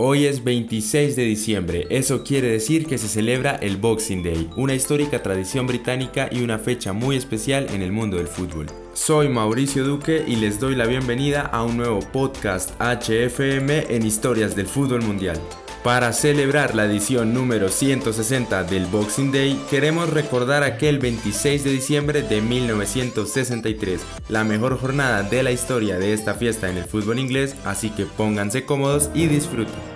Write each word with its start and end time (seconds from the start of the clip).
Hoy 0.00 0.26
es 0.26 0.44
26 0.44 1.16
de 1.16 1.24
diciembre, 1.24 1.88
eso 1.90 2.22
quiere 2.22 2.52
decir 2.52 2.86
que 2.86 2.98
se 2.98 3.08
celebra 3.08 3.56
el 3.56 3.78
Boxing 3.78 4.22
Day, 4.22 4.48
una 4.54 4.76
histórica 4.76 5.24
tradición 5.24 5.66
británica 5.66 6.28
y 6.30 6.42
una 6.42 6.60
fecha 6.60 6.92
muy 6.92 7.16
especial 7.16 7.66
en 7.70 7.82
el 7.82 7.90
mundo 7.90 8.16
del 8.16 8.28
fútbol. 8.28 8.66
Soy 8.92 9.28
Mauricio 9.28 9.82
Duque 9.82 10.24
y 10.24 10.36
les 10.36 10.60
doy 10.60 10.76
la 10.76 10.86
bienvenida 10.86 11.40
a 11.40 11.64
un 11.64 11.76
nuevo 11.76 11.98
podcast 12.12 12.80
HFM 12.80 13.92
en 13.92 14.06
historias 14.06 14.54
del 14.54 14.68
fútbol 14.68 15.02
mundial. 15.02 15.40
Para 15.82 16.12
celebrar 16.12 16.76
la 16.76 16.84
edición 16.84 17.34
número 17.34 17.68
160 17.68 18.62
del 18.64 18.86
Boxing 18.86 19.32
Day, 19.32 19.60
queremos 19.68 20.10
recordar 20.10 20.62
aquel 20.62 21.00
26 21.00 21.64
de 21.64 21.70
diciembre 21.70 22.22
de 22.22 22.40
1963, 22.40 24.00
la 24.28 24.44
mejor 24.44 24.78
jornada 24.78 25.24
de 25.24 25.42
la 25.42 25.50
historia 25.50 25.98
de 25.98 26.12
esta 26.12 26.34
fiesta 26.34 26.70
en 26.70 26.76
el 26.76 26.84
fútbol 26.84 27.18
inglés, 27.18 27.56
así 27.64 27.90
que 27.90 28.06
pónganse 28.06 28.64
cómodos 28.64 29.10
y 29.14 29.26
disfruten. 29.26 29.87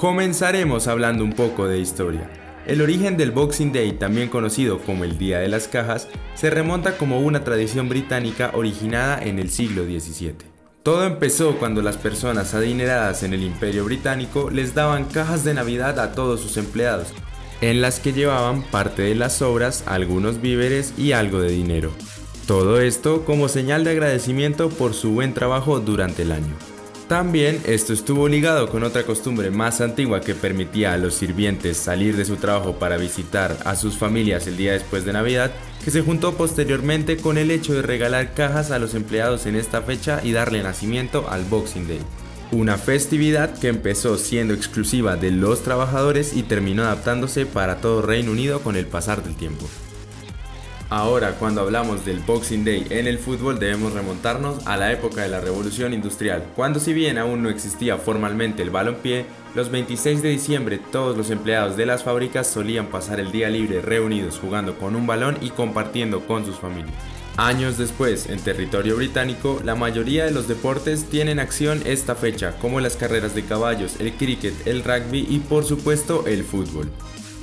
Comenzaremos 0.00 0.88
hablando 0.88 1.22
un 1.24 1.34
poco 1.34 1.68
de 1.68 1.78
historia. 1.78 2.30
El 2.66 2.80
origen 2.80 3.18
del 3.18 3.32
Boxing 3.32 3.70
Day, 3.70 3.92
también 3.92 4.30
conocido 4.30 4.78
como 4.78 5.04
el 5.04 5.18
Día 5.18 5.40
de 5.40 5.48
las 5.48 5.68
Cajas, 5.68 6.08
se 6.34 6.48
remonta 6.48 6.96
como 6.96 7.20
una 7.20 7.44
tradición 7.44 7.90
británica 7.90 8.50
originada 8.54 9.22
en 9.22 9.38
el 9.38 9.50
siglo 9.50 9.84
XVII. 9.84 10.36
Todo 10.82 11.04
empezó 11.04 11.58
cuando 11.58 11.82
las 11.82 11.98
personas 11.98 12.54
adineradas 12.54 13.22
en 13.24 13.34
el 13.34 13.42
Imperio 13.42 13.84
Británico 13.84 14.48
les 14.48 14.74
daban 14.74 15.04
cajas 15.04 15.44
de 15.44 15.52
Navidad 15.52 16.00
a 16.00 16.12
todos 16.12 16.40
sus 16.40 16.56
empleados, 16.56 17.08
en 17.60 17.82
las 17.82 18.00
que 18.00 18.14
llevaban 18.14 18.62
parte 18.62 19.02
de 19.02 19.14
las 19.14 19.34
sobras, 19.34 19.84
algunos 19.86 20.40
víveres 20.40 20.94
y 20.96 21.12
algo 21.12 21.40
de 21.40 21.50
dinero. 21.50 21.92
Todo 22.46 22.80
esto 22.80 23.26
como 23.26 23.48
señal 23.48 23.84
de 23.84 23.90
agradecimiento 23.90 24.70
por 24.70 24.94
su 24.94 25.10
buen 25.10 25.34
trabajo 25.34 25.78
durante 25.78 26.22
el 26.22 26.32
año. 26.32 26.69
También 27.10 27.60
esto 27.66 27.92
estuvo 27.92 28.28
ligado 28.28 28.68
con 28.68 28.84
otra 28.84 29.02
costumbre 29.02 29.50
más 29.50 29.80
antigua 29.80 30.20
que 30.20 30.36
permitía 30.36 30.92
a 30.92 30.96
los 30.96 31.14
sirvientes 31.14 31.76
salir 31.76 32.16
de 32.16 32.24
su 32.24 32.36
trabajo 32.36 32.76
para 32.78 32.98
visitar 32.98 33.56
a 33.64 33.74
sus 33.74 33.98
familias 33.98 34.46
el 34.46 34.56
día 34.56 34.74
después 34.74 35.04
de 35.04 35.12
Navidad, 35.12 35.50
que 35.84 35.90
se 35.90 36.02
juntó 36.02 36.34
posteriormente 36.36 37.16
con 37.16 37.36
el 37.36 37.50
hecho 37.50 37.74
de 37.74 37.82
regalar 37.82 38.32
cajas 38.32 38.70
a 38.70 38.78
los 38.78 38.94
empleados 38.94 39.46
en 39.46 39.56
esta 39.56 39.82
fecha 39.82 40.20
y 40.22 40.30
darle 40.30 40.62
nacimiento 40.62 41.28
al 41.28 41.42
Boxing 41.42 41.88
Day. 41.88 42.00
Una 42.52 42.78
festividad 42.78 43.58
que 43.58 43.66
empezó 43.66 44.16
siendo 44.16 44.54
exclusiva 44.54 45.16
de 45.16 45.32
los 45.32 45.64
trabajadores 45.64 46.36
y 46.36 46.44
terminó 46.44 46.84
adaptándose 46.84 47.44
para 47.44 47.80
todo 47.80 48.02
Reino 48.02 48.30
Unido 48.30 48.60
con 48.60 48.76
el 48.76 48.86
pasar 48.86 49.24
del 49.24 49.34
tiempo. 49.34 49.68
Ahora, 50.90 51.36
cuando 51.38 51.60
hablamos 51.60 52.04
del 52.04 52.18
Boxing 52.18 52.64
Day 52.64 52.84
en 52.90 53.06
el 53.06 53.20
fútbol, 53.20 53.60
debemos 53.60 53.92
remontarnos 53.92 54.66
a 54.66 54.76
la 54.76 54.90
época 54.90 55.22
de 55.22 55.28
la 55.28 55.40
Revolución 55.40 55.94
Industrial, 55.94 56.44
cuando 56.56 56.80
si 56.80 56.92
bien 56.92 57.16
aún 57.16 57.44
no 57.44 57.48
existía 57.48 57.96
formalmente 57.96 58.64
el 58.64 58.70
balompié, 58.70 59.24
los 59.54 59.70
26 59.70 60.20
de 60.20 60.30
diciembre 60.30 60.80
todos 60.90 61.16
los 61.16 61.30
empleados 61.30 61.76
de 61.76 61.86
las 61.86 62.02
fábricas 62.02 62.48
solían 62.48 62.88
pasar 62.88 63.20
el 63.20 63.30
día 63.30 63.48
libre 63.50 63.80
reunidos 63.80 64.40
jugando 64.40 64.78
con 64.78 64.96
un 64.96 65.06
balón 65.06 65.38
y 65.40 65.50
compartiendo 65.50 66.26
con 66.26 66.44
sus 66.44 66.56
familias. 66.56 66.94
Años 67.36 67.78
después, 67.78 68.28
en 68.28 68.40
territorio 68.40 68.96
británico, 68.96 69.60
la 69.64 69.76
mayoría 69.76 70.24
de 70.24 70.32
los 70.32 70.48
deportes 70.48 71.04
tienen 71.04 71.38
acción 71.38 71.80
esta 71.86 72.16
fecha, 72.16 72.56
como 72.60 72.80
las 72.80 72.96
carreras 72.96 73.36
de 73.36 73.44
caballos, 73.44 73.94
el 74.00 74.12
cricket, 74.14 74.66
el 74.66 74.82
rugby 74.82 75.24
y 75.30 75.38
por 75.38 75.64
supuesto 75.64 76.26
el 76.26 76.42
fútbol. 76.42 76.90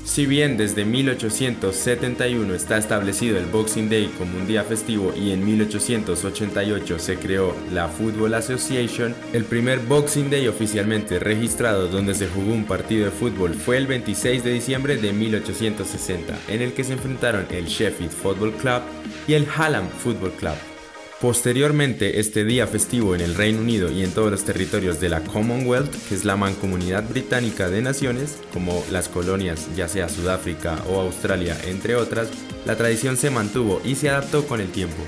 Si 0.07 0.25
bien 0.25 0.55
desde 0.55 0.85
1871 0.85 2.53
está 2.55 2.77
establecido 2.77 3.37
el 3.37 3.45
Boxing 3.45 3.89
Day 3.89 4.07
como 4.17 4.37
un 4.37 4.47
día 4.47 4.63
festivo 4.63 5.13
y 5.13 5.31
en 5.31 5.45
1888 5.45 6.97
se 6.97 7.17
creó 7.17 7.53
la 7.73 7.89
Football 7.89 8.33
Association, 8.35 9.13
el 9.33 9.43
primer 9.43 9.79
Boxing 9.79 10.29
Day 10.29 10.47
oficialmente 10.47 11.19
registrado 11.19 11.89
donde 11.89 12.15
se 12.15 12.29
jugó 12.29 12.53
un 12.53 12.63
partido 12.63 13.03
de 13.05 13.11
fútbol 13.11 13.53
fue 13.53 13.75
el 13.77 13.85
26 13.85 14.45
de 14.45 14.53
diciembre 14.53 14.95
de 14.95 15.11
1860, 15.11 16.39
en 16.47 16.61
el 16.61 16.71
que 16.71 16.85
se 16.85 16.93
enfrentaron 16.93 17.45
el 17.51 17.65
Sheffield 17.65 18.09
Football 18.11 18.53
Club 18.53 18.81
y 19.27 19.33
el 19.33 19.45
Hallam 19.45 19.89
Football 19.89 20.31
Club. 20.31 20.76
Posteriormente, 21.19 22.19
este 22.19 22.45
día 22.45 22.67
festivo 22.67 23.15
en 23.15 23.21
el 23.21 23.33
Reino 23.33 23.59
Unido 23.59 23.89
y 23.89 24.03
en 24.03 24.11
todos 24.11 24.29
los 24.29 24.43
territorios 24.45 24.99
de 24.99 25.09
la 25.09 25.21
Commonwealth, 25.21 25.91
que 26.07 26.13
es 26.13 26.25
la 26.25 26.35
mancomunidad 26.35 27.09
británica 27.09 27.69
de 27.69 27.81
naciones, 27.81 28.37
como 28.53 28.83
las 28.91 29.09
colonias 29.09 29.67
ya 29.75 29.87
sea 29.87 30.09
Sudáfrica 30.09 30.77
o 30.87 31.01
Australia, 31.01 31.57
entre 31.65 31.95
otras, 31.95 32.29
la 32.67 32.75
tradición 32.75 33.17
se 33.17 33.31
mantuvo 33.31 33.81
y 33.83 33.95
se 33.95 34.11
adaptó 34.11 34.45
con 34.45 34.61
el 34.61 34.71
tiempo. 34.71 35.01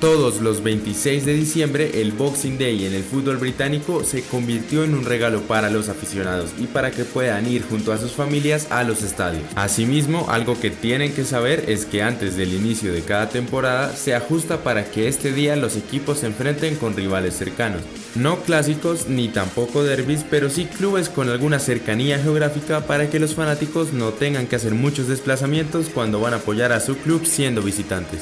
Todos 0.00 0.40
los 0.40 0.62
26 0.62 1.26
de 1.26 1.34
diciembre, 1.34 2.00
el 2.00 2.12
Boxing 2.12 2.56
Day 2.56 2.86
en 2.86 2.94
el 2.94 3.02
fútbol 3.02 3.36
británico 3.36 4.02
se 4.02 4.22
convirtió 4.22 4.82
en 4.82 4.94
un 4.94 5.04
regalo 5.04 5.42
para 5.42 5.68
los 5.68 5.90
aficionados 5.90 6.52
y 6.58 6.68
para 6.68 6.90
que 6.90 7.04
puedan 7.04 7.46
ir 7.46 7.62
junto 7.62 7.92
a 7.92 7.98
sus 7.98 8.12
familias 8.12 8.68
a 8.70 8.82
los 8.82 9.02
estadios. 9.02 9.44
Asimismo, 9.56 10.30
algo 10.30 10.58
que 10.58 10.70
tienen 10.70 11.12
que 11.12 11.26
saber 11.26 11.66
es 11.68 11.84
que 11.84 12.02
antes 12.02 12.34
del 12.38 12.54
inicio 12.54 12.94
de 12.94 13.02
cada 13.02 13.28
temporada 13.28 13.94
se 13.94 14.14
ajusta 14.14 14.64
para 14.64 14.86
que 14.86 15.06
este 15.06 15.32
día 15.32 15.54
los 15.54 15.76
equipos 15.76 16.20
se 16.20 16.28
enfrenten 16.28 16.76
con 16.76 16.96
rivales 16.96 17.36
cercanos. 17.36 17.82
No 18.14 18.38
clásicos 18.40 19.06
ni 19.06 19.28
tampoco 19.28 19.84
derbis, 19.84 20.24
pero 20.30 20.48
sí 20.48 20.64
clubes 20.64 21.10
con 21.10 21.28
alguna 21.28 21.58
cercanía 21.58 22.18
geográfica 22.18 22.86
para 22.86 23.10
que 23.10 23.20
los 23.20 23.34
fanáticos 23.34 23.92
no 23.92 24.14
tengan 24.14 24.46
que 24.46 24.56
hacer 24.56 24.72
muchos 24.72 25.08
desplazamientos 25.08 25.90
cuando 25.92 26.20
van 26.20 26.32
a 26.32 26.36
apoyar 26.38 26.72
a 26.72 26.80
su 26.80 26.96
club 26.96 27.26
siendo 27.26 27.60
visitantes. 27.60 28.20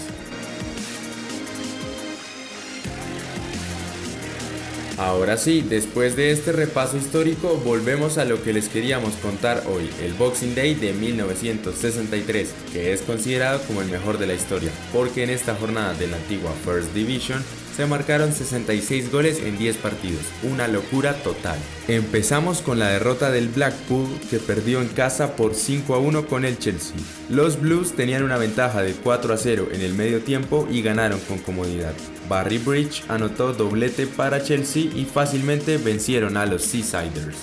Ahora 5.19 5.37
sí, 5.37 5.63
después 5.69 6.15
de 6.15 6.31
este 6.31 6.53
repaso 6.53 6.97
histórico, 6.97 7.61
volvemos 7.65 8.19
a 8.19 8.25
lo 8.25 8.41
que 8.41 8.53
les 8.53 8.69
queríamos 8.69 9.15
contar 9.15 9.65
hoy, 9.67 9.91
el 10.01 10.15
Boxing 10.15 10.55
Day 10.55 10.77
de 10.77 10.93
1963, 10.93 12.55
que 12.73 12.93
es 12.93 13.03
considerado 13.03 13.61
como 13.63 13.83
el 13.83 13.89
mejor 13.89 14.19
de 14.19 14.29
la 14.29 14.35
historia, 14.35 14.71
porque 14.93 15.25
en 15.25 15.31
esta 15.31 15.57
jornada 15.57 15.95
de 15.95 16.07
la 16.07 16.19
antigua 16.19 16.53
First 16.65 16.95
Division 16.95 17.43
se 17.79 17.87
marcaron 17.87 18.33
66 18.33 19.13
goles 19.13 19.39
en 19.39 19.57
10 19.57 19.77
partidos, 19.77 20.23
una 20.43 20.67
locura 20.67 21.15
total. 21.23 21.57
Empezamos 21.87 22.61
con 22.61 22.81
la 22.81 22.89
derrota 22.89 23.31
del 23.31 23.47
Blackpool 23.47 24.09
que 24.29 24.41
perdió 24.41 24.81
en 24.81 24.89
casa 24.89 25.37
por 25.37 25.55
5 25.55 25.95
a 25.95 25.99
1 26.01 26.27
con 26.27 26.45
el 26.45 26.59
Chelsea. 26.59 26.97
Los 27.29 27.61
Blues 27.61 27.93
tenían 27.95 28.25
una 28.25 28.37
ventaja 28.37 28.83
de 28.83 28.95
4 28.95 29.33
a 29.33 29.37
0 29.37 29.69
en 29.71 29.83
el 29.83 29.95
medio 29.95 30.23
tiempo 30.23 30.67
y 30.69 30.83
ganaron 30.83 31.21
con 31.21 31.39
comodidad. 31.39 31.95
Barry 32.29 32.59
Bridge 32.59 33.05
anotó 33.07 33.53
doblete 33.53 34.09
para 34.09 34.43
Chelsea 34.43 34.91
y 34.93 35.05
fácilmente 35.05 35.77
vencieron 35.77 36.37
a 36.37 36.47
los 36.47 36.65
Seasiders. 36.65 37.37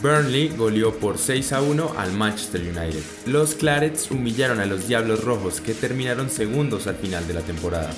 Burnley 0.00 0.48
goleó 0.56 0.94
por 0.94 1.18
6 1.18 1.52
a 1.52 1.60
1 1.60 1.96
al 1.98 2.14
Manchester 2.14 2.62
United. 2.62 3.02
Los 3.26 3.54
Clarets 3.56 4.10
humillaron 4.10 4.58
a 4.58 4.64
los 4.64 4.88
Diablos 4.88 5.22
Rojos 5.22 5.60
que 5.60 5.74
terminaron 5.74 6.30
segundos 6.30 6.86
al 6.86 6.96
final 6.96 7.28
de 7.28 7.34
la 7.34 7.42
temporada. 7.42 7.90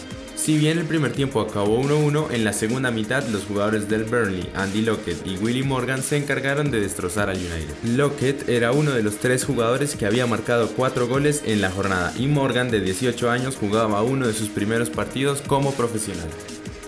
Si 0.45 0.59
bien 0.59 0.77
el 0.79 0.85
primer 0.85 1.13
tiempo 1.13 1.41
acabó 1.41 1.83
1-1, 1.83 2.31
en 2.31 2.45
la 2.45 2.53
segunda 2.53 2.91
mitad 2.91 3.27
los 3.29 3.45
jugadores 3.45 3.89
del 3.89 4.05
Burnley, 4.05 4.51
Andy 4.55 4.83
Lockett 4.83 5.27
y 5.27 5.39
Willie 5.39 5.65
Morgan 5.65 6.03
se 6.03 6.19
encargaron 6.19 6.71
de 6.71 6.83
destrozar 6.83 7.31
al 7.31 7.39
United. 7.39 7.97
Lockett 7.97 8.47
era 8.47 8.73
uno 8.73 8.91
de 8.91 9.03
los 9.03 9.17
tres 9.17 9.43
jugadores 9.47 9.97
que 9.97 10.05
había 10.05 10.27
marcado 10.27 10.69
4 10.77 11.09
goles 11.09 11.43
en 11.47 11.63
la 11.63 11.71
jornada 11.71 12.13
y 12.19 12.27
Morgan 12.27 12.71
de 12.71 12.83
18 12.83 13.31
años 13.31 13.57
jugaba 13.57 14.03
uno 14.03 14.27
de 14.27 14.35
sus 14.35 14.51
primeros 14.51 14.91
partidos 14.91 15.41
como 15.41 15.73
profesional. 15.73 16.29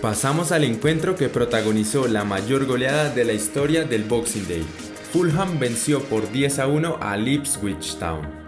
Pasamos 0.03 0.51
al 0.51 0.63
encuentro 0.63 1.15
que 1.15 1.27
protagonizó 1.27 2.07
la 2.07 2.25
mayor 2.25 2.67
goleada 2.67 3.09
de 3.09 3.25
la 3.25 3.33
historia 3.33 3.85
del 3.85 4.03
Boxing 4.03 4.47
Day. 4.47 4.65
Fulham 5.11 5.57
venció 5.57 6.03
por 6.03 6.31
10 6.31 6.59
a 6.59 6.67
1 6.67 6.99
a 7.01 7.17
Ipswich 7.17 7.97
Town. 7.97 8.46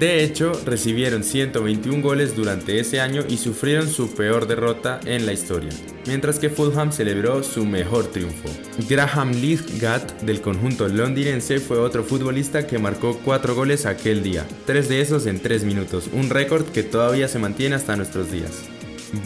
De 0.00 0.24
hecho, 0.24 0.50
recibieron 0.66 1.22
121 1.22 2.02
goles 2.02 2.34
durante 2.34 2.80
ese 2.80 3.00
año 3.00 3.22
y 3.28 3.36
sufrieron 3.36 3.88
su 3.88 4.16
peor 4.16 4.48
derrota 4.48 4.98
en 5.04 5.26
la 5.26 5.32
historia, 5.32 5.70
mientras 6.08 6.40
que 6.40 6.50
Fulham 6.50 6.90
celebró 6.90 7.44
su 7.44 7.64
mejor 7.64 8.06
triunfo. 8.06 8.48
Graham 8.88 9.30
Lithgat 9.30 10.22
del 10.22 10.40
conjunto 10.40 10.88
londinense 10.88 11.60
fue 11.60 11.78
otro 11.78 12.02
futbolista 12.02 12.66
que 12.66 12.80
marcó 12.80 13.16
4 13.24 13.54
goles 13.54 13.86
aquel 13.86 14.24
día, 14.24 14.44
3 14.66 14.88
de 14.88 15.02
esos 15.02 15.26
en 15.26 15.38
3 15.38 15.62
minutos, 15.62 16.10
un 16.12 16.30
récord 16.30 16.66
que 16.66 16.82
todavía 16.82 17.28
se 17.28 17.38
mantiene 17.38 17.76
hasta 17.76 17.94
nuestros 17.94 18.32
días. 18.32 18.64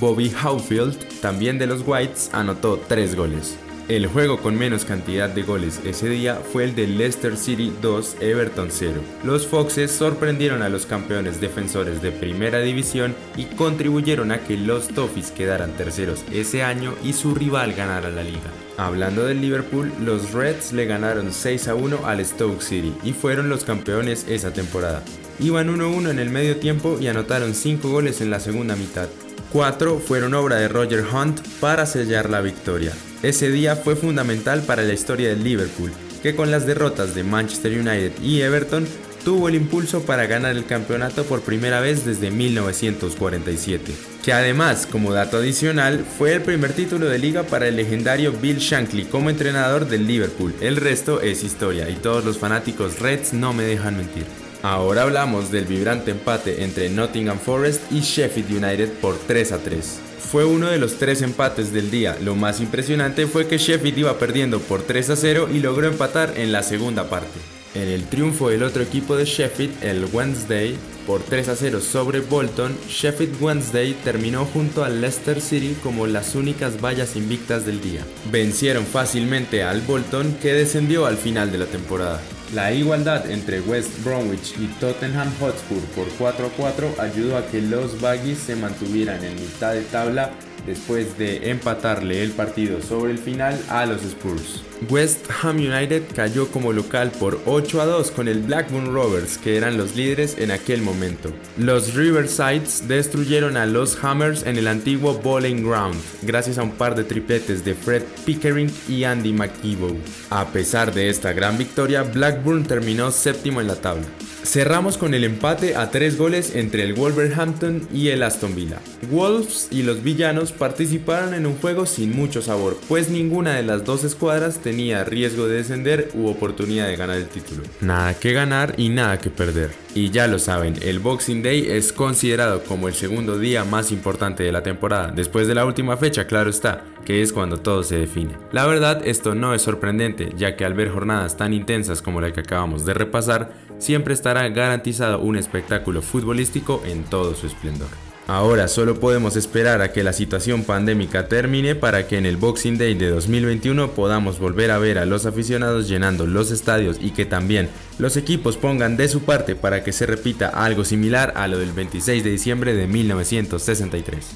Bobby 0.01 0.33
Howfield, 0.43 0.97
también 1.21 1.59
de 1.59 1.67
los 1.67 1.83
Whites, 1.87 2.31
anotó 2.33 2.81
3 2.89 3.15
goles. 3.15 3.57
El 3.89 4.07
juego 4.07 4.39
con 4.39 4.57
menos 4.57 4.85
cantidad 4.85 5.29
de 5.29 5.43
goles 5.43 5.81
ese 5.85 6.09
día 6.09 6.37
fue 6.37 6.65
el 6.65 6.77
de 6.77 6.87
Leicester 6.87 7.37
City 7.37 7.73
2 7.83 8.17
Everton 8.21 8.69
0. 8.71 9.01
Los 9.25 9.47
Foxes 9.47 9.91
sorprendieron 9.91 10.63
a 10.63 10.69
los 10.69 10.87
campeones 10.87 11.41
defensores 11.41 12.01
de 12.01 12.13
primera 12.13 12.61
división 12.61 13.15
y 13.37 13.45
contribuyeron 13.47 14.31
a 14.31 14.39
que 14.45 14.57
los 14.57 14.89
Toffees 14.89 15.33
quedaran 15.33 15.73
terceros 15.73 16.25
ese 16.33 16.63
año 16.63 16.95
y 17.03 17.13
su 17.13 17.35
rival 17.35 17.75
ganara 17.75 18.11
la 18.11 18.23
liga. 18.23 18.51
Hablando 18.79 19.27
del 19.27 19.41
Liverpool, 19.41 19.93
los 20.01 20.33
Reds 20.33 20.73
le 20.73 20.87
ganaron 20.87 21.33
6 21.33 21.69
a 21.69 21.75
1 21.75 22.07
al 22.07 22.25
Stoke 22.25 22.63
City 22.63 22.95
y 23.03 23.13
fueron 23.13 23.49
los 23.49 23.65
campeones 23.65 24.27
esa 24.29 24.53
temporada. 24.53 25.03
Iban 25.41 25.69
1-1 25.77 26.09
en 26.09 26.19
el 26.21 26.31
medio 26.31 26.57
tiempo 26.57 26.99
y 27.01 27.09
anotaron 27.09 27.53
5 27.53 27.89
goles 27.91 28.21
en 28.21 28.31
la 28.31 28.39
segunda 28.39 28.77
mitad. 28.77 29.09
4 29.53 30.01
fueron 30.01 30.33
obra 30.33 30.57
de 30.57 30.69
Roger 30.69 31.05
Hunt 31.13 31.41
para 31.61 31.85
sellar 31.85 32.31
la 32.31 32.41
victoria. 32.41 32.93
Ese 33.23 33.51
día 33.51 33.77
fue 33.77 33.97
fundamental 33.97 34.63
para 34.63 34.83
la 34.83 34.95
historia 34.95 35.29
del 35.29 35.45
Liverpool, 35.45 35.93
que 36.23 36.35
con 36.35 36.51
las 36.51 36.67
derrotas 36.67 37.15
de 37.15 37.23
Manchester 37.23 37.73
United 37.73 38.13
y 38.23 38.41
Everton 38.41 38.87
tuvo 39.27 39.49
el 39.49 39.55
impulso 39.55 40.05
para 40.05 40.27
ganar 40.27 40.57
el 40.57 40.65
campeonato 40.65 41.25
por 41.25 41.43
primera 41.43 41.81
vez 41.81 42.07
desde 42.07 42.31
1947, 42.31 43.93
que 44.25 44.33
además, 44.33 44.89
como 44.91 45.13
dato 45.13 45.37
adicional, 45.37 46.05
fue 46.19 46.33
el 46.33 46.43
primer 46.43 46.73
título 46.73 47.07
de 47.07 47.19
liga 47.19 47.43
para 47.43 47.69
el 47.69 47.77
legendario 47.77 48.33
Bill 48.33 48.59
Shankly 48.59 49.05
como 49.05 49.29
entrenador 49.29 49.87
del 49.87 50.07
Liverpool. 50.07 50.55
El 50.61 50.77
resto 50.77 51.21
es 51.21 51.45
historia 51.45 51.91
y 51.91 51.97
todos 51.97 52.25
los 52.25 52.39
fanáticos 52.39 52.99
Reds 52.99 53.35
no 53.35 53.53
me 53.53 53.65
dejan 53.65 53.99
mentir. 53.99 54.25
Ahora 54.63 55.03
hablamos 55.03 55.51
del 55.51 55.65
vibrante 55.65 56.13
empate 56.13 56.63
entre 56.63 56.89
Nottingham 56.89 57.39
Forest 57.39 57.91
y 57.91 58.01
Sheffield 58.01 58.65
United 58.65 58.93
por 59.01 59.19
3 59.19 59.53
a 59.53 59.59
3 59.59 60.01
fue 60.33 60.47
uno 60.47 60.69
de 60.69 60.79
los 60.79 60.95
tres 60.95 61.21
empates 61.21 61.75
del 61.75 61.91
día. 61.91 62.17
Lo 62.23 62.35
más 62.35 62.61
impresionante 62.61 63.27
fue 63.27 63.49
que 63.49 63.59
Sheffield 63.59 63.99
iba 63.99 64.19
perdiendo 64.19 64.61
por 64.61 64.81
3 64.81 65.11
a 65.11 65.17
0 65.17 65.51
y 65.53 65.61
logró 65.61 65.87
empatar 65.87 66.33
en 66.39 66.53
la 66.53 66.63
segunda 66.63 67.11
parte. 67.11 67.39
En 67.75 67.87
el 67.89 68.05
triunfo 68.05 68.49
del 68.49 68.63
otro 68.63 68.83
equipo 68.83 69.15
de 69.15 69.27
Sheffield, 69.27 69.85
el 69.85 70.07
Wednesday, 70.11 70.75
por 71.07 71.23
3 71.23 71.49
a 71.49 71.57
0 71.57 71.81
sobre 71.83 72.21
Bolton, 72.21 72.75
Sheffield 72.89 73.43
Wednesday 73.43 73.93
terminó 74.05 74.47
junto 74.47 74.85
al 74.85 75.03
Leicester 75.03 75.39
City 75.43 75.77
como 75.83 76.07
las 76.07 76.35
únicas 76.35 76.81
vallas 76.81 77.15
invictas 77.15 77.67
del 77.67 77.83
día. 77.83 78.03
Vencieron 78.31 78.87
fácilmente 78.87 79.63
al 79.63 79.83
Bolton 79.83 80.35
que 80.41 80.55
descendió 80.55 81.05
al 81.05 81.19
final 81.19 81.53
de 81.53 81.59
la 81.59 81.67
temporada. 81.67 82.23
La 82.55 82.71
igualdad 82.71 83.31
entre 83.31 83.63
West 83.63 84.05
Bromwich 84.05 84.59
y 84.59 84.67
Tottenham 84.79 85.33
Hotspur 85.41 85.81
por 85.97 86.07
4 86.19 86.47
a 86.47 86.51
4 86.51 86.95
ayudó 86.99 87.39
a 87.39 87.47
que 87.47 87.63
los 87.63 87.99
Baggies 87.99 88.41
se 88.41 88.57
mantuvieran 88.57 89.25
en 89.25 89.37
mitad 89.37 89.73
de 89.73 89.81
tabla 89.81 90.33
después 90.67 91.19
de 91.19 91.51
empatarle 91.51 92.23
el 92.23 92.31
partido 92.31 92.81
sobre 92.83 93.13
el 93.13 93.19
final 93.19 93.61
a 93.69 93.87
los 93.87 94.03
Spurs. 94.03 94.63
West 94.91 95.27
Ham 95.43 95.57
United 95.57 96.03
cayó 96.15 96.49
como 96.49 96.73
local 96.73 97.13
por 97.13 97.41
8 97.47 97.81
a 97.81 97.87
2 97.87 98.11
con 98.11 98.29
el 98.29 98.41
Blackburn 98.41 98.93
Rovers, 98.93 99.39
que 99.39 99.57
eran 99.57 99.77
los 99.77 99.95
líderes 99.95 100.37
en 100.39 100.51
aquel 100.51 100.83
momento. 100.83 101.33
Los 101.57 101.95
Riversides 101.95 102.89
destruyeron 102.89 103.57
a 103.57 103.67
los 103.67 104.03
Hammers 104.03 104.45
en 104.45 104.57
el 104.57 104.67
antiguo 104.67 105.15
Bowling 105.15 105.63
Ground, 105.63 106.01
gracias 106.23 106.59
a 106.59 106.63
un 106.63 106.73
par 106.73 106.95
de 106.95 107.05
tripletes 107.05 107.65
de 107.65 107.75
Fred 107.75 108.03
Pickering 108.25 108.73
y 108.89 109.05
Andy 109.05 109.33
McKeebow. 109.33 109.97
A 110.31 110.47
pesar 110.49 110.93
de 110.93 111.09
esta 111.09 111.33
gran 111.33 111.59
victoria, 111.59 112.03
Blackburn 112.03 112.65
terminó 112.65 113.11
séptimo 113.11 113.61
en 113.61 113.69
la 113.69 113.77
tabla. 113.77 114.07
Cerramos 114.45 114.99
con 114.99 115.15
el 115.15 115.23
empate 115.23 115.77
a 115.77 115.91
tres 115.91 116.19
goles 116.19 116.57
entre 116.57 116.83
el 116.83 116.95
Wolverhampton 116.95 117.87
y 117.93 118.09
el 118.09 118.25
Aston 118.25 118.57
Villa. 118.57 118.81
Wolves 119.09 119.69
y 119.71 119.85
los 119.85 120.03
villanos 120.03 120.51
participaron 120.53 121.35
en 121.35 121.47
un 121.47 121.57
juego 121.57 121.87
sin 121.87 122.15
mucho 122.15 122.43
sabor, 122.43 122.79
pues 122.89 123.11
ninguna 123.11 123.57
de 123.57 123.63
las 123.63 123.85
dos 123.85 124.05
escuadras 124.05 124.59
tenía 124.59 125.05
riesgo 125.05 125.47
de 125.47 125.57
descender 125.57 126.11
u 126.15 126.29
oportunidad 126.29 126.87
de 126.87 126.97
ganar 126.97 127.17
el 127.17 127.27
título. 127.27 127.63
Nada 127.81 128.15
que 128.15 128.33
ganar 128.33 128.75
y 128.77 128.89
nada 128.89 129.19
que 129.19 129.31
perder. 129.31 129.71
Y 129.95 130.11
ya 130.11 130.27
lo 130.27 130.39
saben, 130.39 130.77
el 130.83 131.01
Boxing 131.01 131.43
Day 131.43 131.67
es 131.71 131.93
considerado 131.93 132.63
como 132.65 132.89
el 132.89 132.95
segundo 132.95 133.39
día 133.39 133.65
más 133.65 133.93
importante 133.93 134.43
de 134.43 134.53
la 134.53 134.63
temporada, 134.63 135.13
después 135.15 135.47
de 135.47 135.55
la 135.55 135.67
última 135.67 135.97
fecha, 135.97 136.27
claro 136.27 136.49
está, 136.49 136.85
que 137.05 137.23
es 137.23 137.33
cuando 137.33 137.59
todo 137.59 137.83
se 137.83 137.99
define. 137.99 138.37
La 138.53 138.67
verdad, 138.67 139.03
esto 139.05 139.35
no 139.35 139.55
es 139.55 139.63
sorprendente, 139.63 140.33
ya 140.37 140.57
que 140.57 140.65
al 140.65 140.75
ver 140.75 140.91
jornadas 140.91 141.37
tan 141.37 141.53
intensas 141.53 142.01
como 142.01 142.21
la 142.21 142.33
que 142.33 142.41
acabamos 142.41 142.87
de 142.87 142.95
repasar, 142.95 143.53
siempre 143.79 144.15
estará 144.15 144.49
garantizado 144.49 145.21
un 145.21 145.37
espectáculo 145.37 146.03
futbolístico 146.03 146.83
en 146.87 147.05
todo 147.05 147.35
su 147.35 147.47
esplendor. 147.47 148.12
Ahora 148.29 148.69
solo 148.69 149.01
podemos 149.01 149.35
esperar 149.35 149.83
a 149.83 149.93
que 149.93 150.05
la 150.05 150.13
situación 150.13 150.63
pandémica 150.63 151.27
termine 151.27 151.75
para 151.75 152.07
que 152.07 152.19
en 152.19 152.25
el 152.25 152.37
Boxing 152.37 152.79
Day 152.79 152.95
de 152.95 153.11
2021 153.11 153.91
podamos 153.93 154.39
volver 154.39 154.71
a 154.71 154.79
ver 154.79 154.99
a 154.99 155.07
los 155.07 155.27
aficionados 155.27 155.89
llenando 155.89 156.27
los 156.27 156.53
estadios 156.53 156.99
y 157.01 157.11
que 157.11 157.27
también 157.27 157.69
los 157.99 158.17
equipos 158.17 158.57
pongan 158.57 158.97
de 158.97 159.09
su 159.09 159.23
parte 159.23 159.57
para 159.57 159.83
que 159.83 159.93
se 159.93 160.07
repita 160.07 160.49
algo 160.49 160.85
similar 160.85 161.33
a 161.37 161.49
lo 161.49 161.59
del 161.59 161.73
26 161.73 162.23
de 162.23 162.31
diciembre 162.31 162.75
de 162.75 162.87
1963. 162.87 164.27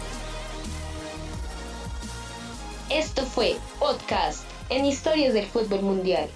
Esto 2.88 3.26
fue 3.26 3.56
Podcast 3.80 4.44
en 4.68 4.84
Historias 4.84 5.34
del 5.34 5.46
Fútbol 5.46 5.82
Mundial. 5.82 6.30